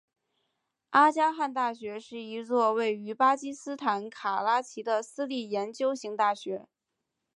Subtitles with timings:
[0.89, 6.67] 阿迦汗大学是一座位于巴基斯坦卡拉奇的私立研究型大学。